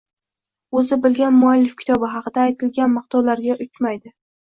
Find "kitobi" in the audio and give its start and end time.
1.83-2.11